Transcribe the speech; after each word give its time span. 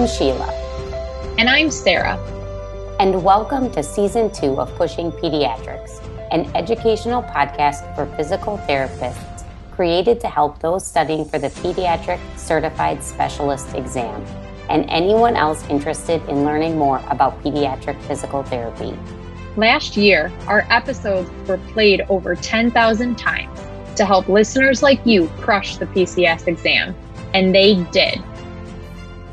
I'm 0.00 0.06
Sheila. 0.06 0.50
And 1.36 1.46
I'm 1.46 1.70
Sarah. 1.70 2.16
And 2.98 3.22
welcome 3.22 3.70
to 3.72 3.82
season 3.82 4.32
two 4.32 4.58
of 4.58 4.74
Pushing 4.76 5.12
Pediatrics, 5.12 6.02
an 6.30 6.50
educational 6.56 7.22
podcast 7.22 7.94
for 7.94 8.06
physical 8.16 8.56
therapists 8.66 9.44
created 9.72 10.18
to 10.20 10.26
help 10.26 10.58
those 10.60 10.86
studying 10.86 11.26
for 11.26 11.38
the 11.38 11.48
Pediatric 11.48 12.18
Certified 12.38 13.04
Specialist 13.04 13.74
exam 13.74 14.24
and 14.70 14.88
anyone 14.88 15.36
else 15.36 15.68
interested 15.68 16.26
in 16.30 16.44
learning 16.44 16.78
more 16.78 17.02
about 17.10 17.38
pediatric 17.44 18.00
physical 18.04 18.42
therapy. 18.42 18.98
Last 19.58 19.98
year, 19.98 20.32
our 20.46 20.66
episodes 20.70 21.28
were 21.46 21.58
played 21.74 22.06
over 22.08 22.34
10,000 22.34 23.18
times 23.18 23.60
to 23.96 24.06
help 24.06 24.30
listeners 24.30 24.82
like 24.82 25.04
you 25.04 25.28
crush 25.40 25.76
the 25.76 25.84
PCS 25.84 26.48
exam, 26.48 26.94
and 27.34 27.54
they 27.54 27.84
did. 27.92 28.24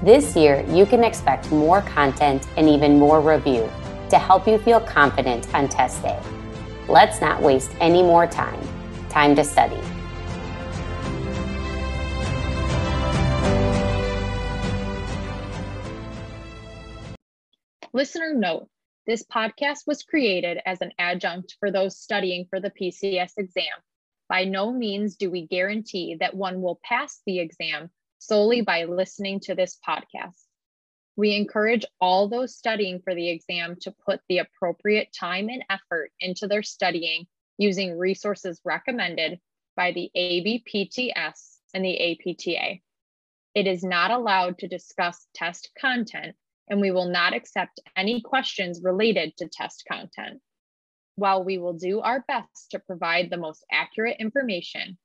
This 0.07 0.37
year, 0.37 0.63
you 0.69 0.85
can 0.85 1.03
expect 1.03 1.51
more 1.51 1.81
content 1.81 2.47
and 2.55 2.69
even 2.69 2.97
more 2.97 3.19
review 3.19 3.69
to 4.09 4.17
help 4.17 4.47
you 4.47 4.57
feel 4.57 4.79
confident 4.79 5.53
on 5.53 5.67
test 5.67 6.01
day. 6.01 6.17
Let's 6.87 7.19
not 7.19 7.41
waste 7.41 7.71
any 7.81 8.01
more 8.01 8.25
time. 8.25 8.57
Time 9.09 9.35
to 9.35 9.43
study. 9.43 9.75
Listener 17.91 18.33
note 18.33 18.69
this 19.07 19.25
podcast 19.25 19.79
was 19.87 20.03
created 20.03 20.59
as 20.65 20.79
an 20.79 20.93
adjunct 20.97 21.57
for 21.59 21.69
those 21.69 21.99
studying 21.99 22.45
for 22.49 22.61
the 22.61 22.71
PCS 22.71 23.33
exam. 23.37 23.65
By 24.29 24.45
no 24.45 24.71
means 24.71 25.17
do 25.17 25.29
we 25.29 25.47
guarantee 25.47 26.15
that 26.21 26.33
one 26.33 26.61
will 26.61 26.79
pass 26.81 27.19
the 27.25 27.39
exam 27.39 27.89
solely 28.19 28.61
by 28.61 28.85
listening 28.85 29.39
to 29.41 29.55
this 29.55 29.77
podcast. 29.87 30.43
We 31.15 31.35
encourage 31.35 31.85
all 31.99 32.29
those 32.29 32.55
studying 32.55 33.01
for 33.01 33.15
the 33.15 33.29
exam 33.29 33.77
to 33.81 33.95
put 34.05 34.21
the 34.29 34.37
appropriate 34.37 35.09
time 35.17 35.49
and 35.49 35.63
effort 35.69 36.11
into 36.19 36.47
their 36.47 36.63
studying 36.63 37.25
using 37.57 37.97
resources 37.97 38.61
recommended 38.63 39.39
by 39.75 39.91
the 39.91 40.11
ABPTS 40.15 41.57
and 41.73 41.83
the 41.83 42.11
APTA. 42.11 42.79
It 43.55 43.65
is 43.67 43.83
not 43.83 44.11
allowed 44.11 44.59
to 44.59 44.67
discuss 44.67 45.25
test 45.33 45.71
content, 45.79 46.35
and 46.69 46.79
we 46.79 46.91
will 46.91 47.09
not 47.09 47.33
accept 47.33 47.79
any 47.95 48.21
questions 48.21 48.81
related 48.83 49.35
to 49.37 49.47
test 49.47 49.85
content. 49.87 50.39
While 51.15 51.43
we 51.43 51.57
will 51.57 51.73
do 51.73 52.01
our 52.01 52.23
best 52.27 52.69
to 52.71 52.79
provide 52.79 53.31
the 53.31 53.37
most 53.37 53.65
accurate 53.71 54.17
information, 54.19 54.99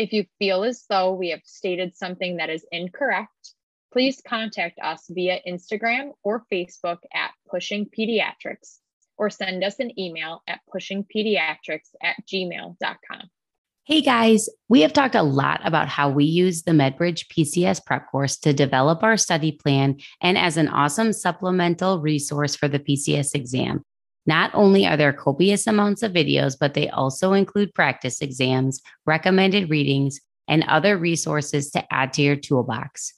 if 0.00 0.14
you 0.14 0.24
feel 0.38 0.64
as 0.64 0.86
though 0.88 1.12
we 1.12 1.28
have 1.28 1.42
stated 1.44 1.94
something 1.94 2.38
that 2.38 2.48
is 2.48 2.64
incorrect, 2.72 3.54
please 3.92 4.22
contact 4.26 4.78
us 4.82 5.04
via 5.10 5.40
Instagram 5.46 6.12
or 6.22 6.46
Facebook 6.50 6.98
at 7.12 7.32
Pushing 7.50 7.86
Pediatrics 7.86 8.78
or 9.18 9.28
send 9.28 9.62
us 9.62 9.78
an 9.78 9.98
email 10.00 10.42
at 10.48 10.60
pushingpediatrics 10.74 11.90
at 12.02 12.16
gmail.com. 12.26 13.30
Hey 13.84 14.00
guys, 14.00 14.48
we 14.70 14.80
have 14.80 14.94
talked 14.94 15.14
a 15.14 15.22
lot 15.22 15.60
about 15.64 15.88
how 15.88 16.08
we 16.08 16.24
use 16.24 16.62
the 16.62 16.72
MedBridge 16.72 17.26
PCS 17.26 17.84
prep 17.84 18.10
course 18.10 18.38
to 18.38 18.54
develop 18.54 19.02
our 19.02 19.18
study 19.18 19.52
plan 19.52 19.98
and 20.22 20.38
as 20.38 20.56
an 20.56 20.68
awesome 20.68 21.12
supplemental 21.12 22.00
resource 22.00 22.56
for 22.56 22.68
the 22.68 22.78
PCS 22.78 23.34
exam. 23.34 23.82
Not 24.26 24.50
only 24.54 24.86
are 24.86 24.96
there 24.96 25.12
copious 25.12 25.66
amounts 25.66 26.02
of 26.02 26.12
videos, 26.12 26.56
but 26.58 26.74
they 26.74 26.88
also 26.88 27.32
include 27.32 27.74
practice 27.74 28.20
exams, 28.20 28.80
recommended 29.06 29.70
readings, 29.70 30.20
and 30.48 30.64
other 30.64 30.98
resources 30.98 31.70
to 31.70 31.92
add 31.92 32.12
to 32.14 32.22
your 32.22 32.36
toolbox. 32.36 33.14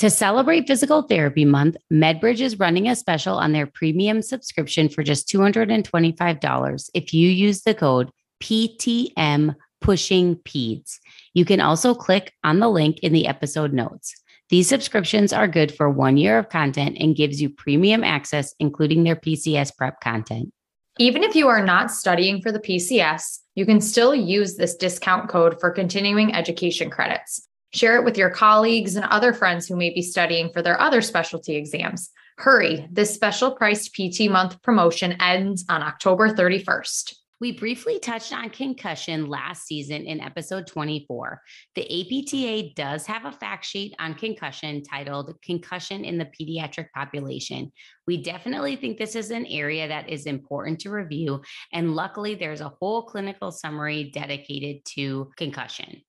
To 0.00 0.10
celebrate 0.10 0.66
Physical 0.66 1.02
Therapy 1.02 1.46
Month, 1.46 1.76
MedBridge 1.90 2.40
is 2.40 2.58
running 2.58 2.88
a 2.88 2.94
special 2.94 3.36
on 3.38 3.52
their 3.52 3.66
premium 3.66 4.20
subscription 4.20 4.90
for 4.90 5.02
just 5.02 5.28
$225 5.28 6.90
if 6.92 7.14
you 7.14 7.30
use 7.30 7.62
the 7.62 7.74
code 7.74 8.10
PTM 8.42 9.54
Pushing 9.80 10.36
Peds. 10.36 10.98
You 11.32 11.44
can 11.44 11.60
also 11.60 11.94
click 11.94 12.32
on 12.44 12.60
the 12.60 12.68
link 12.68 12.98
in 13.00 13.12
the 13.12 13.26
episode 13.26 13.72
notes. 13.72 14.14
These 14.48 14.68
subscriptions 14.68 15.32
are 15.32 15.48
good 15.48 15.74
for 15.74 15.90
one 15.90 16.16
year 16.16 16.38
of 16.38 16.48
content 16.48 16.96
and 17.00 17.16
gives 17.16 17.42
you 17.42 17.50
premium 17.50 18.04
access, 18.04 18.54
including 18.60 19.02
their 19.02 19.16
PCS 19.16 19.76
prep 19.76 20.00
content. 20.00 20.52
Even 20.98 21.24
if 21.24 21.34
you 21.34 21.48
are 21.48 21.64
not 21.64 21.90
studying 21.90 22.40
for 22.40 22.52
the 22.52 22.60
PCS, 22.60 23.40
you 23.56 23.66
can 23.66 23.80
still 23.80 24.14
use 24.14 24.56
this 24.56 24.76
discount 24.76 25.28
code 25.28 25.58
for 25.60 25.70
continuing 25.70 26.34
education 26.34 26.90
credits. 26.90 27.48
Share 27.74 27.96
it 27.96 28.04
with 28.04 28.16
your 28.16 28.30
colleagues 28.30 28.94
and 28.94 29.04
other 29.06 29.34
friends 29.34 29.66
who 29.66 29.76
may 29.76 29.90
be 29.90 30.00
studying 30.00 30.50
for 30.52 30.62
their 30.62 30.80
other 30.80 31.02
specialty 31.02 31.56
exams. 31.56 32.10
Hurry, 32.38 32.86
this 32.90 33.12
special 33.12 33.50
priced 33.50 33.94
PT 33.94 34.30
month 34.30 34.62
promotion 34.62 35.12
ends 35.20 35.64
on 35.68 35.82
October 35.82 36.30
31st. 36.30 37.14
We 37.38 37.52
briefly 37.52 37.98
touched 37.98 38.32
on 38.32 38.48
concussion 38.48 39.28
last 39.28 39.66
season 39.66 40.06
in 40.06 40.22
episode 40.22 40.66
24. 40.66 41.42
The 41.74 41.82
APTA 41.82 42.72
does 42.74 43.04
have 43.04 43.26
a 43.26 43.32
fact 43.32 43.66
sheet 43.66 43.94
on 43.98 44.14
concussion 44.14 44.82
titled 44.82 45.34
Concussion 45.42 46.06
in 46.06 46.16
the 46.16 46.24
Pediatric 46.24 46.86
Population. 46.94 47.70
We 48.06 48.22
definitely 48.22 48.76
think 48.76 48.96
this 48.96 49.14
is 49.14 49.30
an 49.30 49.44
area 49.46 49.86
that 49.86 50.08
is 50.08 50.24
important 50.24 50.80
to 50.80 50.90
review. 50.90 51.42
And 51.74 51.94
luckily, 51.94 52.36
there's 52.36 52.62
a 52.62 52.72
whole 52.80 53.02
clinical 53.02 53.52
summary 53.52 54.04
dedicated 54.14 54.82
to 54.94 55.30
concussion. 55.36 56.00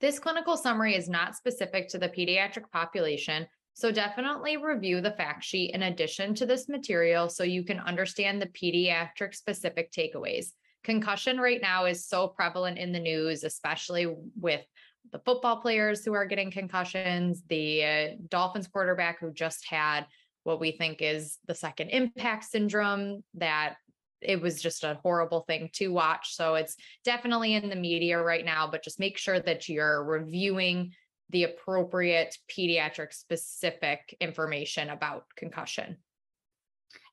This 0.00 0.20
clinical 0.20 0.56
summary 0.56 0.94
is 0.94 1.08
not 1.08 1.34
specific 1.34 1.88
to 1.88 1.98
the 1.98 2.10
pediatric 2.10 2.70
population, 2.70 3.48
so 3.74 3.90
definitely 3.90 4.56
review 4.56 5.00
the 5.00 5.10
fact 5.10 5.42
sheet 5.42 5.74
in 5.74 5.82
addition 5.82 6.32
to 6.36 6.46
this 6.46 6.68
material 6.68 7.28
so 7.28 7.42
you 7.42 7.64
can 7.64 7.80
understand 7.80 8.40
the 8.40 8.46
pediatric 8.46 9.34
specific 9.34 9.90
takeaways 9.90 10.52
concussion 10.86 11.38
right 11.38 11.60
now 11.60 11.84
is 11.84 12.06
so 12.06 12.28
prevalent 12.28 12.78
in 12.78 12.92
the 12.92 13.00
news, 13.00 13.42
especially 13.42 14.06
with 14.40 14.64
the 15.12 15.18
football 15.18 15.60
players 15.60 16.04
who 16.04 16.14
are 16.14 16.24
getting 16.24 16.50
concussions, 16.50 17.42
the 17.48 17.84
uh, 17.84 18.06
Dolphins 18.28 18.68
quarterback 18.68 19.18
who 19.20 19.32
just 19.32 19.66
had 19.68 20.06
what 20.44 20.60
we 20.60 20.70
think 20.70 21.02
is 21.02 21.38
the 21.48 21.54
second 21.54 21.88
impact 21.88 22.44
syndrome 22.44 23.24
that 23.34 23.74
it 24.20 24.40
was 24.40 24.62
just 24.62 24.84
a 24.84 24.98
horrible 25.02 25.40
thing 25.40 25.70
to 25.72 25.88
watch. 25.88 26.36
So 26.36 26.54
it's 26.54 26.76
definitely 27.04 27.54
in 27.54 27.68
the 27.68 27.76
media 27.76 28.22
right 28.22 28.44
now, 28.44 28.68
but 28.70 28.84
just 28.84 29.00
make 29.00 29.18
sure 29.18 29.40
that 29.40 29.68
you're 29.68 30.04
reviewing 30.04 30.92
the 31.30 31.42
appropriate 31.42 32.38
pediatric 32.48 33.12
specific 33.12 34.16
information 34.20 34.90
about 34.90 35.24
concussion. 35.36 35.96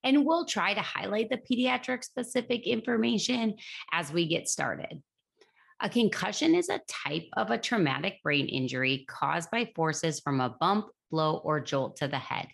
And 0.04 0.26
we'll 0.26 0.46
try 0.46 0.74
to 0.74 0.82
highlight 0.82 1.30
the 1.30 1.38
pediatric 1.38 2.04
specific 2.04 2.68
information 2.68 3.56
as 3.92 4.12
we 4.12 4.28
get 4.28 4.48
started. 4.48 5.02
A 5.82 5.90
concussion 5.90 6.56
is 6.56 6.70
a 6.70 6.82
type 6.88 7.28
of 7.36 7.52
a 7.52 7.58
traumatic 7.58 8.22
brain 8.24 8.48
injury 8.48 9.06
caused 9.08 9.52
by 9.52 9.72
forces 9.76 10.20
from 10.20 10.40
a 10.40 10.56
bump, 10.60 10.88
blow, 11.12 11.38
or 11.38 11.60
jolt 11.60 11.98
to 11.98 12.08
the 12.08 12.20
head. 12.20 12.48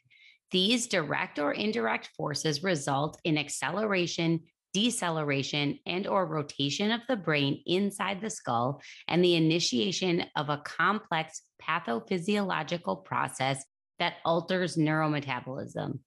These 0.52 0.88
direct 0.88 1.38
or 1.38 1.54
indirect 1.54 2.10
forces 2.18 2.64
result 2.64 3.20
in 3.24 3.38
acceleration, 3.38 4.42
deceleration, 4.74 5.78
and 5.86 6.08
or 6.08 6.26
rotation 6.26 6.92
of 6.92 7.02
the 7.08 7.16
brain 7.16 7.62
inside 7.68 8.20
the 8.20 8.32
skull 8.32 8.82
and 9.08 9.24
the 9.24 9.36
initiation 9.36 10.26
of 10.36 10.50
a 10.50 10.62
complex 10.66 11.44
pathophysiological 11.62 13.06
process 13.06 13.64
that 14.00 14.16
alters 14.26 14.76
neurometabolism. 14.76 16.00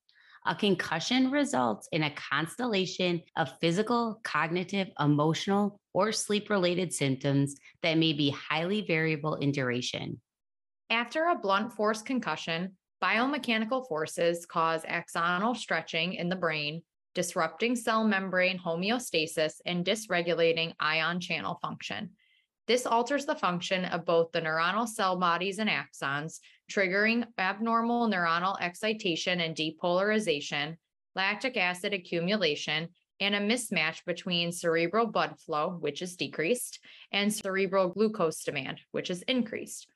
A 0.44 0.56
concussion 0.56 1.30
results 1.30 1.88
in 1.92 2.02
a 2.02 2.14
constellation 2.14 3.22
of 3.36 3.52
physical, 3.60 4.20
cognitive, 4.24 4.88
emotional, 4.98 5.78
or 5.92 6.10
sleep 6.10 6.50
related 6.50 6.92
symptoms 6.92 7.54
that 7.82 7.96
may 7.96 8.12
be 8.12 8.30
highly 8.30 8.80
variable 8.80 9.36
in 9.36 9.52
duration. 9.52 10.20
After 10.90 11.26
a 11.26 11.38
blunt 11.38 11.72
force 11.72 12.02
concussion, 12.02 12.76
biomechanical 13.02 13.86
forces 13.88 14.44
cause 14.44 14.82
axonal 14.82 15.56
stretching 15.56 16.14
in 16.14 16.28
the 16.28 16.36
brain, 16.36 16.82
disrupting 17.14 17.76
cell 17.76 18.04
membrane 18.04 18.58
homeostasis 18.58 19.54
and 19.64 19.84
dysregulating 19.84 20.72
ion 20.80 21.20
channel 21.20 21.58
function. 21.62 22.10
This 22.66 22.86
alters 22.86 23.26
the 23.26 23.34
function 23.34 23.84
of 23.86 24.04
both 24.04 24.30
the 24.32 24.40
neuronal 24.40 24.86
cell 24.86 25.16
bodies 25.16 25.58
and 25.58 25.68
axons, 25.68 26.38
triggering 26.70 27.26
abnormal 27.38 28.08
neuronal 28.08 28.56
excitation 28.60 29.40
and 29.40 29.56
depolarization, 29.56 30.76
lactic 31.16 31.56
acid 31.56 31.92
accumulation, 31.92 32.88
and 33.20 33.34
a 33.34 33.40
mismatch 33.40 34.04
between 34.04 34.52
cerebral 34.52 35.06
blood 35.06 35.38
flow, 35.38 35.76
which 35.80 36.02
is 36.02 36.16
decreased, 36.16 36.78
and 37.12 37.32
cerebral 37.32 37.88
glucose 37.88 38.42
demand, 38.42 38.80
which 38.92 39.10
is 39.10 39.22
increased. 39.22 39.88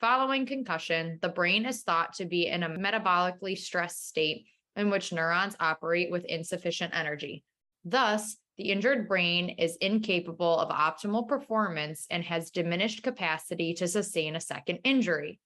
Following 0.00 0.46
concussion, 0.46 1.18
the 1.20 1.28
brain 1.28 1.66
is 1.66 1.82
thought 1.82 2.14
to 2.14 2.24
be 2.24 2.46
in 2.46 2.62
a 2.62 2.68
metabolically 2.70 3.56
stressed 3.56 4.08
state 4.08 4.46
in 4.76 4.88
which 4.88 5.12
neurons 5.12 5.56
operate 5.60 6.10
with 6.10 6.24
insufficient 6.24 6.94
energy. 6.94 7.44
Thus, 7.84 8.36
the 8.60 8.70
injured 8.72 9.08
brain 9.08 9.48
is 9.56 9.78
incapable 9.80 10.58
of 10.58 10.68
optimal 10.68 11.26
performance 11.26 12.06
and 12.10 12.22
has 12.22 12.50
diminished 12.50 13.02
capacity 13.02 13.72
to 13.72 13.88
sustain 13.88 14.36
a 14.36 14.40
second 14.40 14.80
injury. 14.84 15.40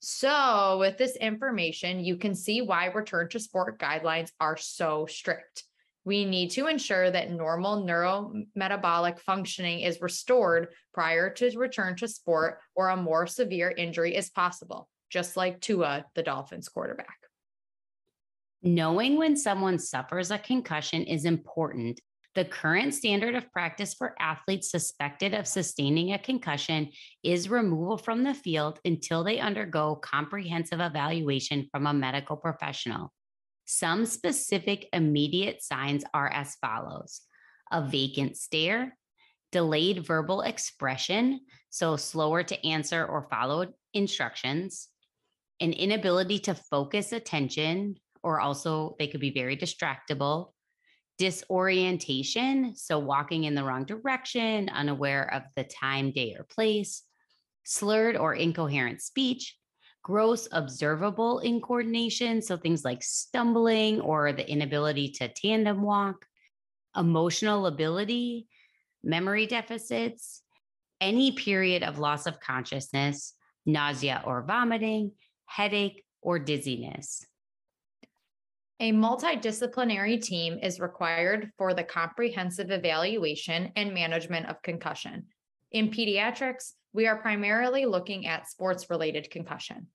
So, 0.00 0.76
with 0.78 0.98
this 0.98 1.16
information, 1.16 2.04
you 2.04 2.16
can 2.18 2.34
see 2.34 2.60
why 2.60 2.88
return 2.88 3.30
to 3.30 3.40
sport 3.40 3.78
guidelines 3.78 4.30
are 4.38 4.58
so 4.58 5.06
strict. 5.06 5.64
We 6.04 6.26
need 6.26 6.50
to 6.50 6.66
ensure 6.66 7.10
that 7.10 7.30
normal 7.30 7.82
neurometabolic 7.82 9.20
functioning 9.20 9.80
is 9.80 10.02
restored 10.02 10.68
prior 10.92 11.30
to 11.30 11.58
return 11.58 11.96
to 11.96 12.08
sport 12.08 12.58
or 12.74 12.90
a 12.90 12.96
more 12.96 13.26
severe 13.26 13.70
injury 13.70 14.14
is 14.14 14.28
possible, 14.28 14.86
just 15.08 15.34
like 15.34 15.62
Tua, 15.62 16.04
the 16.14 16.22
Dolphins 16.22 16.68
quarterback. 16.68 17.16
Knowing 18.62 19.16
when 19.16 19.34
someone 19.34 19.78
suffers 19.78 20.30
a 20.30 20.36
concussion 20.36 21.04
is 21.04 21.24
important 21.24 21.98
the 22.34 22.44
current 22.44 22.94
standard 22.94 23.34
of 23.34 23.50
practice 23.52 23.94
for 23.94 24.14
athletes 24.20 24.70
suspected 24.70 25.34
of 25.34 25.48
sustaining 25.48 26.12
a 26.12 26.18
concussion 26.18 26.90
is 27.24 27.48
removal 27.48 27.98
from 27.98 28.22
the 28.22 28.34
field 28.34 28.78
until 28.84 29.24
they 29.24 29.40
undergo 29.40 29.96
comprehensive 29.96 30.80
evaluation 30.80 31.66
from 31.72 31.86
a 31.86 31.92
medical 31.92 32.36
professional. 32.36 33.12
Some 33.66 34.06
specific 34.06 34.88
immediate 34.92 35.62
signs 35.62 36.04
are 36.14 36.28
as 36.28 36.56
follows 36.56 37.22
a 37.72 37.82
vacant 37.82 38.36
stare, 38.36 38.96
delayed 39.52 40.04
verbal 40.04 40.42
expression, 40.42 41.40
so 41.68 41.96
slower 41.96 42.42
to 42.42 42.66
answer 42.66 43.04
or 43.04 43.28
follow 43.30 43.66
instructions, 43.94 44.88
an 45.60 45.72
inability 45.72 46.38
to 46.40 46.54
focus 46.54 47.12
attention, 47.12 47.96
or 48.22 48.40
also 48.40 48.96
they 48.98 49.06
could 49.06 49.20
be 49.20 49.32
very 49.32 49.56
distractible, 49.56 50.52
disorientation, 51.20 52.74
so 52.74 52.98
walking 52.98 53.44
in 53.44 53.54
the 53.54 53.62
wrong 53.62 53.84
direction, 53.84 54.70
unaware 54.70 55.30
of 55.34 55.42
the 55.54 55.64
time, 55.64 56.12
day, 56.12 56.34
or 56.34 56.44
place, 56.44 57.02
slurred 57.62 58.16
or 58.16 58.34
incoherent 58.34 59.02
speech, 59.02 59.54
gross 60.02 60.48
observable 60.50 61.42
incoordination, 61.44 62.42
so 62.42 62.56
things 62.56 62.86
like 62.86 63.02
stumbling 63.02 64.00
or 64.00 64.32
the 64.32 64.50
inability 64.50 65.10
to 65.10 65.28
tandem 65.28 65.82
walk, 65.82 66.24
emotional 66.96 67.60
lability, 67.60 68.48
memory 69.04 69.46
deficits, 69.46 70.40
any 71.02 71.32
period 71.32 71.82
of 71.82 71.98
loss 71.98 72.24
of 72.24 72.40
consciousness, 72.40 73.34
nausea 73.66 74.22
or 74.24 74.42
vomiting, 74.42 75.12
headache, 75.44 76.02
or 76.22 76.38
dizziness. 76.38 77.26
A 78.82 78.92
multidisciplinary 78.92 80.22
team 80.22 80.58
is 80.62 80.80
required 80.80 81.52
for 81.58 81.74
the 81.74 81.84
comprehensive 81.84 82.70
evaluation 82.70 83.72
and 83.76 83.92
management 83.92 84.46
of 84.46 84.62
concussion. 84.62 85.26
In 85.70 85.90
pediatrics, 85.90 86.72
we 86.94 87.06
are 87.06 87.20
primarily 87.20 87.84
looking 87.84 88.26
at 88.26 88.48
sports 88.48 88.88
related 88.88 89.30
concussion. 89.30 89.88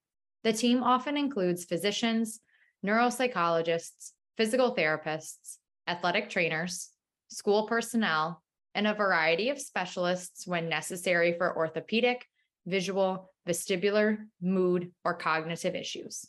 The 0.43 0.53
team 0.53 0.83
often 0.83 1.17
includes 1.17 1.65
physicians, 1.65 2.41
neuropsychologists, 2.85 4.11
physical 4.37 4.75
therapists, 4.75 5.57
athletic 5.87 6.29
trainers, 6.29 6.91
school 7.29 7.65
personnel, 7.65 8.43
and 8.75 8.85
a 8.85 8.93
variety 8.93 9.49
of 9.49 9.59
specialists 9.59 10.45
when 10.45 10.69
necessary 10.69 11.33
for 11.39 11.57
orthopedic, 11.57 12.27
visual, 12.67 13.31
vestibular, 13.49 14.17
mood, 14.39 14.91
or 15.03 15.15
cognitive 15.15 15.73
issues. 15.73 16.27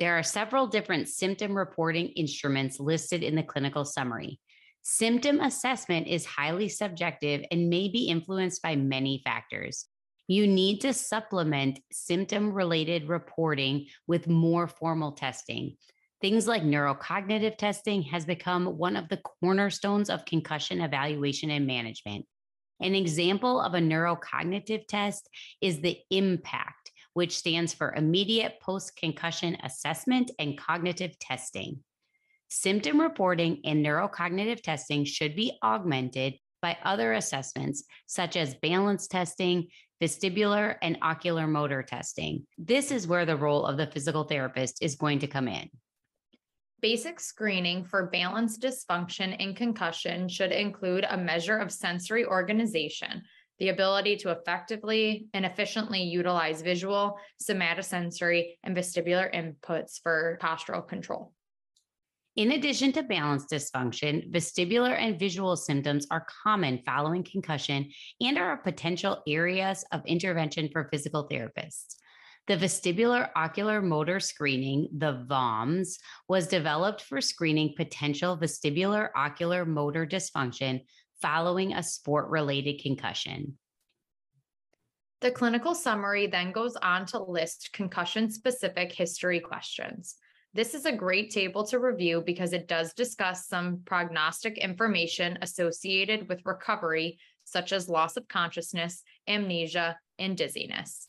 There 0.00 0.18
are 0.18 0.22
several 0.22 0.66
different 0.66 1.08
symptom 1.08 1.54
reporting 1.54 2.08
instruments 2.16 2.80
listed 2.80 3.22
in 3.22 3.34
the 3.34 3.42
clinical 3.42 3.84
summary. 3.84 4.40
Symptom 4.80 5.40
assessment 5.40 6.06
is 6.06 6.24
highly 6.24 6.70
subjective 6.70 7.44
and 7.50 7.68
may 7.68 7.90
be 7.90 8.08
influenced 8.08 8.62
by 8.62 8.76
many 8.76 9.20
factors. 9.22 9.84
You 10.26 10.46
need 10.46 10.80
to 10.80 10.94
supplement 10.94 11.80
symptom 11.92 12.54
related 12.54 13.10
reporting 13.10 13.88
with 14.06 14.26
more 14.26 14.66
formal 14.66 15.12
testing. 15.12 15.76
Things 16.22 16.46
like 16.46 16.62
neurocognitive 16.62 17.58
testing 17.58 18.02
has 18.04 18.24
become 18.24 18.78
one 18.78 18.96
of 18.96 19.10
the 19.10 19.20
cornerstones 19.42 20.08
of 20.08 20.24
concussion 20.24 20.80
evaluation 20.80 21.50
and 21.50 21.66
management. 21.66 22.24
An 22.80 22.94
example 22.94 23.60
of 23.60 23.74
a 23.74 23.78
neurocognitive 23.78 24.86
test 24.86 25.28
is 25.60 25.80
the 25.80 25.98
IMPACT 26.10 26.69
which 27.14 27.36
stands 27.36 27.74
for 27.74 27.94
Immediate 27.94 28.60
Post 28.60 28.96
Concussion 28.96 29.56
Assessment 29.62 30.30
and 30.38 30.58
Cognitive 30.58 31.18
Testing. 31.18 31.80
Symptom 32.48 33.00
reporting 33.00 33.60
and 33.64 33.84
neurocognitive 33.84 34.62
testing 34.62 35.04
should 35.04 35.36
be 35.36 35.58
augmented 35.62 36.34
by 36.62 36.76
other 36.84 37.12
assessments, 37.12 37.84
such 38.06 38.36
as 38.36 38.54
balance 38.54 39.06
testing, 39.06 39.68
vestibular, 40.02 40.76
and 40.82 40.98
ocular 41.02 41.46
motor 41.46 41.82
testing. 41.82 42.46
This 42.58 42.90
is 42.90 43.06
where 43.06 43.26
the 43.26 43.36
role 43.36 43.64
of 43.66 43.76
the 43.76 43.86
physical 43.86 44.24
therapist 44.24 44.82
is 44.82 44.96
going 44.96 45.20
to 45.20 45.26
come 45.26 45.48
in. 45.48 45.70
Basic 46.80 47.20
screening 47.20 47.84
for 47.84 48.06
balance 48.06 48.58
dysfunction 48.58 49.36
and 49.38 49.54
concussion 49.54 50.28
should 50.28 50.50
include 50.50 51.04
a 51.08 51.16
measure 51.16 51.58
of 51.58 51.70
sensory 51.70 52.24
organization, 52.24 53.22
the 53.60 53.68
ability 53.68 54.16
to 54.16 54.30
effectively 54.30 55.28
and 55.32 55.44
efficiently 55.44 56.02
utilize 56.02 56.62
visual, 56.62 57.18
somatosensory, 57.40 58.54
and 58.64 58.76
vestibular 58.76 59.32
inputs 59.32 60.00
for 60.02 60.38
postural 60.42 60.86
control. 60.86 61.32
In 62.36 62.52
addition 62.52 62.92
to 62.92 63.02
balance 63.02 63.44
dysfunction, 63.52 64.32
vestibular 64.32 64.98
and 64.98 65.18
visual 65.18 65.56
symptoms 65.56 66.06
are 66.10 66.26
common 66.42 66.80
following 66.86 67.22
concussion 67.22 67.90
and 68.20 68.38
are 68.38 68.52
a 68.52 68.62
potential 68.62 69.22
areas 69.28 69.84
of 69.92 70.06
intervention 70.06 70.70
for 70.72 70.88
physical 70.90 71.28
therapists. 71.28 71.96
The 72.46 72.56
vestibular 72.56 73.28
ocular 73.36 73.82
motor 73.82 74.20
screening, 74.20 74.88
the 74.96 75.24
VOMS, 75.28 75.98
was 76.28 76.48
developed 76.48 77.02
for 77.02 77.20
screening 77.20 77.74
potential 77.76 78.38
vestibular 78.38 79.10
ocular 79.14 79.66
motor 79.66 80.06
dysfunction 80.06 80.80
following 81.20 81.72
a 81.72 81.82
sport 81.82 82.28
related 82.28 82.82
concussion. 82.82 83.58
The 85.20 85.30
clinical 85.30 85.74
summary 85.74 86.26
then 86.26 86.50
goes 86.50 86.76
on 86.76 87.04
to 87.06 87.22
list 87.22 87.70
concussion 87.72 88.30
specific 88.30 88.90
history 88.90 89.38
questions. 89.38 90.16
This 90.54 90.74
is 90.74 90.86
a 90.86 90.92
great 90.92 91.30
table 91.30 91.64
to 91.66 91.78
review 91.78 92.22
because 92.24 92.52
it 92.52 92.66
does 92.66 92.94
discuss 92.94 93.46
some 93.46 93.82
prognostic 93.84 94.58
information 94.58 95.38
associated 95.42 96.28
with 96.28 96.44
recovery, 96.44 97.18
such 97.44 97.72
as 97.72 97.88
loss 97.88 98.16
of 98.16 98.26
consciousness, 98.28 99.02
amnesia, 99.28 99.98
and 100.18 100.36
dizziness. 100.36 101.06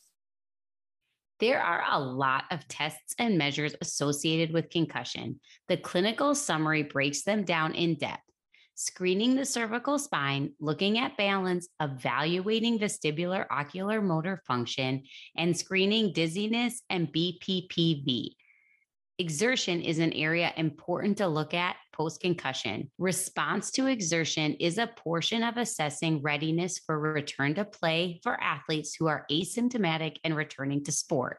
There 1.40 1.60
are 1.60 1.84
a 1.90 2.00
lot 2.00 2.44
of 2.52 2.68
tests 2.68 3.16
and 3.18 3.38
measures 3.38 3.76
associated 3.82 4.54
with 4.54 4.70
concussion. 4.70 5.40
The 5.70 5.78
clinical 5.78 6.36
summary 6.36 6.84
breaks 6.84 7.24
them 7.24 7.46
down 7.46 7.74
in 7.74 7.96
depth 7.96 8.22
screening 8.82 9.36
the 9.36 9.46
cervical 9.46 10.00
spine, 10.00 10.52
looking 10.60 10.98
at 10.98 11.16
balance, 11.16 11.68
evaluating 11.80 12.80
vestibular 12.80 13.46
ocular 13.52 14.02
motor 14.02 14.42
function, 14.48 15.04
and 15.38 15.56
screening 15.56 16.12
dizziness 16.14 16.82
and 16.90 17.14
BPPV. 17.14 18.32
Exertion 19.20 19.82
is 19.82 20.00
an 20.00 20.12
area 20.14 20.52
important 20.58 21.20
to 21.20 21.28
look 21.28 21.54
at 21.54 21.76
post 21.94 22.22
concussion. 22.22 22.90
Response 22.98 23.70
to 23.70 23.86
exertion 23.86 24.56
is 24.56 24.80
a 24.80 24.88
portion 24.88 25.44
of 25.44 25.58
assessing 25.58 26.24
readiness 26.24 26.80
for 26.80 27.00
return 27.00 27.54
to 27.54 27.66
play 27.66 28.20
for 28.24 28.42
athletes 28.42 28.96
who 28.96 29.06
are 29.06 29.28
asymptomatic 29.30 30.16
and 30.24 30.36
returning 30.36 30.84
to 30.86 30.92
sport. 30.92 31.38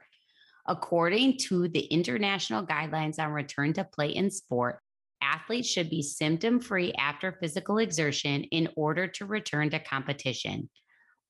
According 0.68 1.38
to 1.49 1.66
the 1.66 1.80
International 1.87 2.64
Guidelines 2.64 3.18
on 3.18 3.32
Return 3.32 3.72
to 3.72 3.82
Play 3.82 4.11
in 4.11 4.30
Sport, 4.30 4.78
athletes 5.23 5.69
should 5.69 5.88
be 5.88 6.02
symptom 6.02 6.61
free 6.61 6.93
after 6.99 7.38
physical 7.41 7.79
exertion 7.79 8.45
in 8.45 8.69
order 8.76 9.07
to 9.07 9.26
return 9.26 9.71
to 9.71 9.79
competition. 9.79 10.69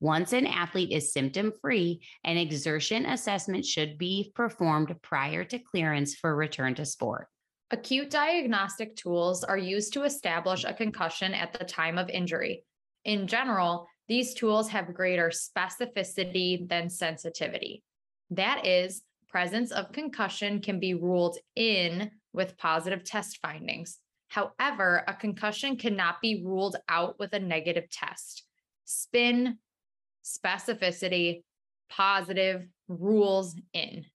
Once 0.01 0.33
an 0.33 0.47
athlete 0.47 0.91
is 0.91 1.13
symptom 1.13 1.53
free, 1.61 2.03
an 2.25 2.37
exertion 2.37 3.07
assessment 3.07 3.65
should 3.65 3.97
be 3.99 4.33
performed 4.35 4.93
prior 5.01 5.45
to 5.45 5.61
clearance 5.61 6.17
for 6.17 6.35
return 6.35 6.75
to 6.75 6.85
sport. 6.85 7.29
Acute 7.71 8.11
diagnostic 8.11 8.97
tools 8.97 9.45
are 9.45 9.57
used 9.57 9.93
to 9.93 10.03
establish 10.03 10.65
a 10.65 10.75
concussion 10.75 11.33
at 11.35 11.53
the 11.53 11.65
time 11.65 11.99
of 11.99 12.11
injury. 12.11 12.65
In 13.05 13.27
general, 13.27 13.87
these 14.09 14.35
tools 14.35 14.69
have 14.71 14.93
greater 14.93 15.31
specificity 15.31 16.69
than 16.69 16.91
sensitivity. 16.91 17.83
That 18.31 18.67
is, 18.67 19.03
presence 19.29 19.71
of 19.71 19.93
concussion 19.93 20.61
can 20.61 20.81
be 20.81 20.95
ruled 20.95 21.39
in 21.57 22.11
with 22.33 22.57
positive 22.59 23.05
test 23.05 23.39
findings. 23.43 23.99
However, 24.29 25.05
a 25.07 25.15
concussion 25.15 25.77
cannot 25.77 26.21
be 26.23 26.43
ruled 26.45 26.77
out 26.89 27.19
with 27.19 27.33
a 27.35 27.39
negative 27.39 27.91
test. 27.91 28.45
Spin, 28.85 29.59
specificity, 30.25 31.43
positive, 31.91 32.67
rules 32.89 33.55
in. 33.75 34.07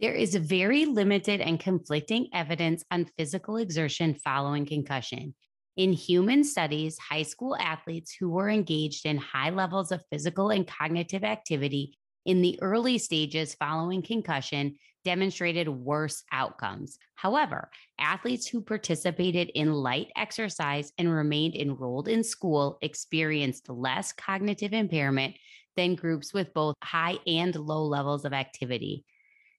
There 0.00 0.14
is 0.14 0.34
very 0.34 0.84
limited 0.84 1.40
and 1.40 1.58
conflicting 1.58 2.28
evidence 2.32 2.84
on 2.90 3.10
physical 3.18 3.56
exertion 3.56 4.14
following 4.14 4.66
concussion. 4.66 5.34
In 5.76 5.92
human 5.92 6.44
studies, 6.44 6.98
high 6.98 7.22
school 7.22 7.56
athletes 7.56 8.14
who 8.18 8.30
were 8.30 8.48
engaged 8.48 9.04
in 9.04 9.18
high 9.18 9.50
levels 9.50 9.92
of 9.92 10.02
physical 10.10 10.50
and 10.50 10.66
cognitive 10.66 11.24
activity 11.24 11.98
in 12.24 12.42
the 12.42 12.58
early 12.62 12.98
stages 12.98 13.54
following 13.54 14.02
concussion 14.02 14.76
demonstrated 15.06 15.68
worse 15.68 16.24
outcomes. 16.32 16.98
However, 17.14 17.70
athletes 17.96 18.48
who 18.48 18.60
participated 18.60 19.52
in 19.54 19.72
light 19.72 20.08
exercise 20.16 20.92
and 20.98 21.08
remained 21.08 21.54
enrolled 21.54 22.08
in 22.08 22.24
school 22.24 22.76
experienced 22.82 23.68
less 23.68 24.12
cognitive 24.12 24.72
impairment 24.72 25.36
than 25.76 25.94
groups 25.94 26.34
with 26.34 26.52
both 26.52 26.74
high 26.82 27.18
and 27.24 27.54
low 27.54 27.84
levels 27.84 28.24
of 28.24 28.32
activity. 28.32 29.04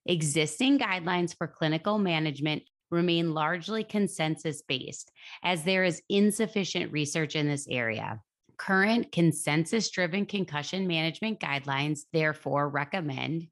Existing 0.06 0.80
guidelines 0.80 1.34
for 1.38 1.48
clinical 1.48 1.98
management 1.98 2.64
remain 2.92 3.34
largely 3.34 3.86
consensus 3.86 4.62
based, 4.68 5.14
as 5.44 5.64
there 5.64 5.86
is 5.86 6.02
insufficient 6.10 6.92
research 6.92 7.38
in 7.38 7.48
this 7.48 7.68
area. 7.70 8.20
Current 8.58 9.14
consensus 9.14 9.90
driven 9.92 10.26
concussion 10.26 10.88
management 10.88 11.40
guidelines, 11.40 12.02
therefore, 12.12 12.68
recommend 12.68 13.48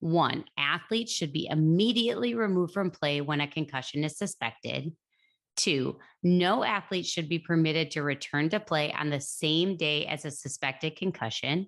one, 0.00 0.44
athletes 0.56 1.12
should 1.12 1.32
be 1.32 1.48
immediately 1.50 2.34
removed 2.34 2.72
from 2.72 2.90
play 2.90 3.20
when 3.20 3.40
a 3.40 3.48
concussion 3.48 4.04
is 4.04 4.16
suspected. 4.16 4.92
Two, 5.56 5.98
no 6.22 6.62
athlete 6.62 7.06
should 7.06 7.28
be 7.28 7.40
permitted 7.40 7.90
to 7.92 8.02
return 8.02 8.48
to 8.50 8.60
play 8.60 8.92
on 8.92 9.10
the 9.10 9.20
same 9.20 9.76
day 9.76 10.06
as 10.06 10.24
a 10.24 10.30
suspected 10.30 10.96
concussion. 10.96 11.66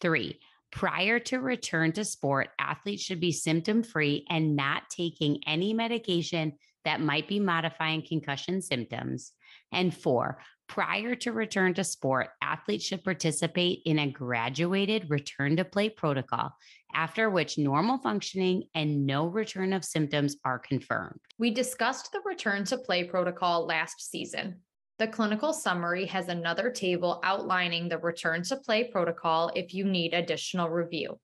Three, 0.00 0.40
prior 0.72 1.20
to 1.20 1.38
return 1.38 1.92
to 1.92 2.04
sport, 2.04 2.48
athletes 2.58 3.04
should 3.04 3.20
be 3.20 3.30
symptom 3.30 3.84
free 3.84 4.26
and 4.28 4.56
not 4.56 4.90
taking 4.90 5.38
any 5.46 5.72
medication 5.72 6.54
that 6.84 7.00
might 7.00 7.28
be 7.28 7.38
modifying 7.38 8.02
concussion 8.02 8.60
symptoms. 8.60 9.32
And 9.70 9.94
four, 9.94 10.38
prior 10.72 11.14
to 11.14 11.32
return 11.32 11.74
to 11.74 11.84
sport, 11.84 12.30
athletes 12.40 12.86
should 12.86 13.04
participate 13.04 13.82
in 13.84 13.98
a 13.98 14.10
graduated 14.10 15.10
return 15.10 15.54
to 15.54 15.66
play 15.66 15.90
protocol, 15.90 16.50
after 16.94 17.28
which 17.28 17.58
normal 17.58 17.98
functioning 17.98 18.62
and 18.74 19.04
no 19.04 19.26
return 19.26 19.74
of 19.74 19.84
symptoms 19.84 20.36
are 20.46 20.58
confirmed. 20.58 21.20
We 21.38 21.50
discussed 21.50 22.10
the 22.10 22.22
return 22.24 22.64
to 22.64 22.78
play 22.78 23.04
protocol 23.04 23.66
last 23.66 24.10
season. 24.10 24.60
The 24.98 25.08
clinical 25.08 25.52
summary 25.52 26.06
has 26.06 26.28
another 26.28 26.70
table 26.70 27.20
outlining 27.22 27.90
the 27.90 27.98
return 27.98 28.42
to 28.44 28.56
play 28.56 28.84
protocol 28.84 29.52
if 29.54 29.74
you 29.74 29.84
need 29.84 30.14
additional 30.14 30.70
review. 30.70 31.20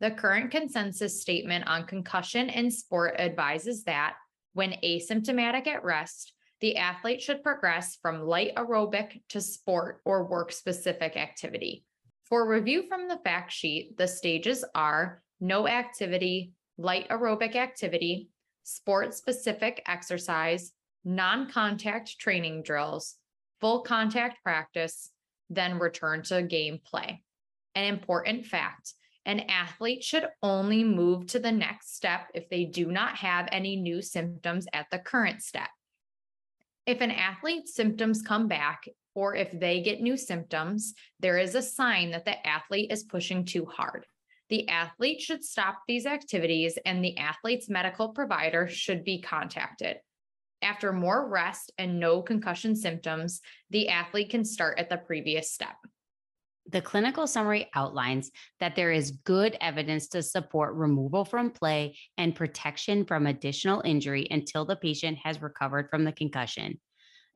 The 0.00 0.12
current 0.12 0.50
consensus 0.50 1.20
statement 1.20 1.68
on 1.68 1.86
concussion 1.86 2.48
in 2.48 2.70
sport 2.70 3.16
advises 3.18 3.84
that 3.84 4.14
when 4.54 4.72
asymptomatic 4.82 5.66
at 5.66 5.84
rest, 5.84 6.32
the 6.60 6.76
athlete 6.76 7.20
should 7.20 7.42
progress 7.42 7.96
from 8.00 8.22
light 8.22 8.54
aerobic 8.56 9.22
to 9.28 9.40
sport 9.40 10.00
or 10.04 10.24
work 10.24 10.52
specific 10.52 11.16
activity. 11.16 11.84
For 12.24 12.48
review 12.48 12.84
from 12.88 13.08
the 13.08 13.18
fact 13.18 13.52
sheet, 13.52 13.96
the 13.96 14.08
stages 14.08 14.64
are 14.74 15.22
no 15.40 15.68
activity, 15.68 16.52
light 16.78 17.08
aerobic 17.08 17.54
activity, 17.54 18.30
sport 18.64 19.14
specific 19.14 19.82
exercise, 19.86 20.72
non 21.04 21.48
contact 21.48 22.18
training 22.18 22.62
drills, 22.62 23.16
full 23.60 23.82
contact 23.82 24.42
practice, 24.42 25.10
then 25.50 25.78
return 25.78 26.22
to 26.24 26.42
game 26.42 26.80
play. 26.84 27.22
An 27.74 27.84
important 27.84 28.46
fact 28.46 28.94
an 29.26 29.40
athlete 29.48 30.04
should 30.04 30.24
only 30.40 30.84
move 30.84 31.26
to 31.26 31.40
the 31.40 31.50
next 31.50 31.96
step 31.96 32.28
if 32.32 32.48
they 32.48 32.64
do 32.64 32.86
not 32.86 33.16
have 33.16 33.48
any 33.50 33.74
new 33.74 34.00
symptoms 34.00 34.68
at 34.72 34.86
the 34.92 35.00
current 35.00 35.42
step. 35.42 35.68
If 36.86 37.00
an 37.00 37.10
athlete's 37.10 37.74
symptoms 37.74 38.22
come 38.22 38.46
back, 38.46 38.88
or 39.16 39.34
if 39.34 39.50
they 39.58 39.80
get 39.80 40.00
new 40.00 40.16
symptoms, 40.16 40.94
there 41.18 41.38
is 41.38 41.54
a 41.54 41.62
sign 41.62 42.12
that 42.12 42.24
the 42.24 42.46
athlete 42.46 42.92
is 42.92 43.02
pushing 43.02 43.44
too 43.44 43.64
hard. 43.64 44.06
The 44.50 44.68
athlete 44.68 45.20
should 45.20 45.42
stop 45.42 45.82
these 45.88 46.06
activities 46.06 46.78
and 46.84 47.02
the 47.02 47.16
athlete's 47.18 47.68
medical 47.68 48.10
provider 48.10 48.68
should 48.68 49.02
be 49.02 49.20
contacted. 49.20 49.96
After 50.62 50.92
more 50.92 51.28
rest 51.28 51.72
and 51.76 51.98
no 51.98 52.22
concussion 52.22 52.76
symptoms, 52.76 53.40
the 53.70 53.88
athlete 53.88 54.30
can 54.30 54.44
start 54.44 54.78
at 54.78 54.88
the 54.88 54.96
previous 54.96 55.50
step. 55.50 55.76
The 56.72 56.82
clinical 56.82 57.26
summary 57.26 57.70
outlines 57.74 58.30
that 58.58 58.74
there 58.74 58.90
is 58.90 59.12
good 59.24 59.56
evidence 59.60 60.08
to 60.08 60.22
support 60.22 60.74
removal 60.74 61.24
from 61.24 61.50
play 61.50 61.96
and 62.18 62.34
protection 62.34 63.04
from 63.04 63.26
additional 63.26 63.82
injury 63.84 64.26
until 64.30 64.64
the 64.64 64.76
patient 64.76 65.18
has 65.22 65.40
recovered 65.40 65.88
from 65.90 66.04
the 66.04 66.12
concussion. 66.12 66.80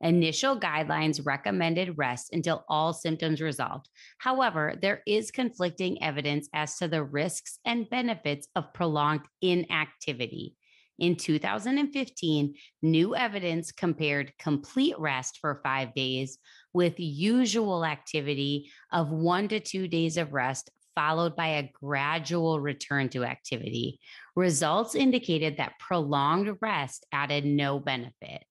Initial 0.01 0.59
guidelines 0.59 1.25
recommended 1.25 1.97
rest 1.97 2.33
until 2.33 2.65
all 2.67 2.91
symptoms 2.91 3.39
resolved. 3.39 3.87
However, 4.17 4.75
there 4.81 5.01
is 5.05 5.31
conflicting 5.31 6.01
evidence 6.01 6.49
as 6.53 6.77
to 6.77 6.87
the 6.87 7.03
risks 7.03 7.59
and 7.65 7.89
benefits 7.89 8.47
of 8.55 8.73
prolonged 8.73 9.21
inactivity. 9.41 10.55
In 10.97 11.15
2015, 11.15 12.53
new 12.81 13.15
evidence 13.15 13.71
compared 13.71 14.33
complete 14.37 14.99
rest 14.99 15.37
for 15.39 15.61
five 15.63 15.93
days 15.95 16.37
with 16.73 16.99
usual 16.99 17.85
activity 17.85 18.71
of 18.91 19.11
one 19.11 19.47
to 19.49 19.59
two 19.59 19.87
days 19.87 20.17
of 20.17 20.33
rest, 20.33 20.69
followed 20.95 21.35
by 21.35 21.47
a 21.47 21.71
gradual 21.73 22.59
return 22.59 23.09
to 23.09 23.23
activity. 23.23 23.99
Results 24.35 24.95
indicated 24.95 25.57
that 25.57 25.79
prolonged 25.79 26.57
rest 26.61 27.05
added 27.11 27.45
no 27.45 27.79
benefit. 27.79 28.43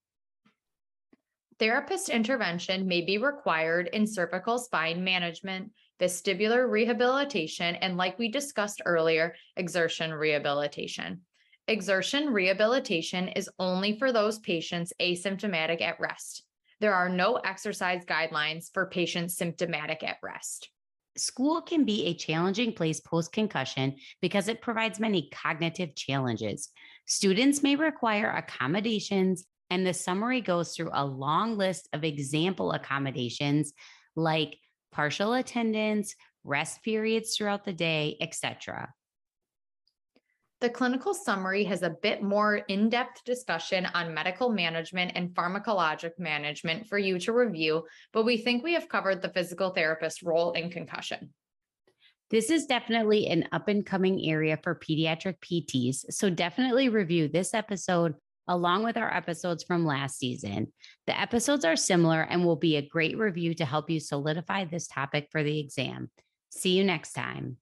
Therapist 1.58 2.08
intervention 2.08 2.88
may 2.88 3.02
be 3.02 3.18
required 3.18 3.90
in 3.92 4.06
cervical 4.06 4.58
spine 4.58 5.04
management, 5.04 5.72
vestibular 6.00 6.66
rehabilitation, 6.70 7.76
and, 7.76 7.98
like 7.98 8.18
we 8.18 8.30
discussed 8.30 8.80
earlier, 8.86 9.34
exertion 9.56 10.14
rehabilitation. 10.14 11.20
Exertion 11.68 12.32
rehabilitation 12.32 13.28
is 13.28 13.50
only 13.58 13.98
for 13.98 14.10
those 14.10 14.38
patients 14.38 14.94
asymptomatic 15.00 15.82
at 15.82 16.00
rest. 16.00 16.44
There 16.80 16.94
are 16.94 17.08
no 17.08 17.36
exercise 17.36 18.04
guidelines 18.06 18.72
for 18.72 18.86
patients 18.86 19.36
symptomatic 19.36 20.02
at 20.02 20.16
rest. 20.22 20.70
School 21.16 21.60
can 21.60 21.84
be 21.84 22.06
a 22.06 22.14
challenging 22.14 22.72
place 22.72 23.00
post 23.00 23.32
concussion 23.32 23.96
because 24.22 24.48
it 24.48 24.62
provides 24.62 24.98
many 24.98 25.28
cognitive 25.30 25.94
challenges. 25.94 26.70
Students 27.06 27.62
may 27.62 27.76
require 27.76 28.30
accommodations, 28.30 29.44
and 29.68 29.86
the 29.86 29.92
summary 29.92 30.40
goes 30.40 30.74
through 30.74 30.90
a 30.92 31.04
long 31.04 31.58
list 31.58 31.88
of 31.92 32.04
example 32.04 32.72
accommodations 32.72 33.72
like 34.16 34.56
partial 34.92 35.34
attendance, 35.34 36.14
rest 36.44 36.82
periods 36.82 37.36
throughout 37.36 37.64
the 37.64 37.72
day, 37.72 38.16
etc. 38.20 38.92
The 40.60 40.68
clinical 40.68 41.14
summary 41.14 41.64
has 41.64 41.82
a 41.82 41.96
bit 42.02 42.22
more 42.22 42.56
in 42.56 42.90
depth 42.90 43.24
discussion 43.24 43.86
on 43.94 44.12
medical 44.12 44.50
management 44.50 45.12
and 45.14 45.30
pharmacologic 45.30 46.18
management 46.18 46.86
for 46.86 46.98
you 46.98 47.18
to 47.20 47.32
review, 47.32 47.86
but 48.12 48.26
we 48.26 48.36
think 48.36 48.62
we 48.62 48.74
have 48.74 48.88
covered 48.88 49.22
the 49.22 49.30
physical 49.30 49.70
therapist 49.70 50.22
role 50.22 50.52
in 50.52 50.70
concussion. 50.70 51.32
This 52.28 52.50
is 52.50 52.66
definitely 52.66 53.26
an 53.28 53.48
up 53.52 53.68
and 53.68 53.86
coming 53.86 54.22
area 54.22 54.58
for 54.62 54.74
pediatric 54.74 55.36
PTs, 55.40 56.12
so 56.12 56.28
definitely 56.28 56.90
review 56.90 57.26
this 57.28 57.54
episode 57.54 58.14
along 58.46 58.84
with 58.84 58.98
our 58.98 59.12
episodes 59.14 59.64
from 59.64 59.86
last 59.86 60.18
season. 60.18 60.70
The 61.06 61.18
episodes 61.18 61.64
are 61.64 61.76
similar 61.76 62.20
and 62.20 62.44
will 62.44 62.56
be 62.56 62.76
a 62.76 62.86
great 62.86 63.16
review 63.16 63.54
to 63.54 63.64
help 63.64 63.88
you 63.88 63.98
solidify 63.98 64.66
this 64.66 64.88
topic 64.88 65.28
for 65.32 65.42
the 65.42 65.58
exam. 65.58 66.10
See 66.50 66.76
you 66.76 66.84
next 66.84 67.12
time. 67.12 67.56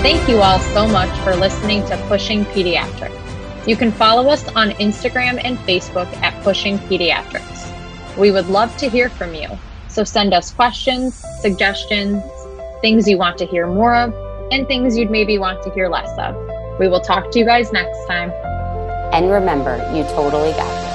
Thank 0.00 0.28
you 0.28 0.40
all 0.40 0.60
so 0.60 0.86
much 0.86 1.10
for 1.24 1.34
listening 1.34 1.84
to 1.86 1.96
Pushing 2.06 2.44
Pediatrics. 2.44 3.66
You 3.66 3.76
can 3.76 3.90
follow 3.90 4.30
us 4.30 4.46
on 4.54 4.70
Instagram 4.70 5.40
and 5.42 5.58
Facebook 5.58 6.06
at 6.22 6.40
Pushing 6.44 6.78
Pediatrics. 6.78 8.16
We 8.16 8.30
would 8.30 8.46
love 8.46 8.74
to 8.76 8.88
hear 8.88 9.08
from 9.10 9.34
you, 9.34 9.48
so 9.88 10.04
send 10.04 10.34
us 10.34 10.52
questions, 10.52 11.20
suggestions, 11.40 12.22
things 12.80 13.08
you 13.08 13.18
want 13.18 13.38
to 13.38 13.44
hear 13.44 13.66
more 13.66 13.96
of, 13.96 14.14
and 14.52 14.68
things 14.68 14.96
you'd 14.96 15.10
maybe 15.10 15.36
want 15.36 15.64
to 15.64 15.70
hear 15.72 15.88
less 15.88 16.16
of. 16.16 16.36
We 16.78 16.86
will 16.86 17.00
talk 17.00 17.32
to 17.32 17.38
you 17.40 17.44
guys 17.44 17.72
next 17.72 18.06
time. 18.06 18.30
And 19.12 19.32
remember, 19.32 19.78
you 19.92 20.04
totally 20.04 20.52
got 20.52 20.84
it. 20.84 20.87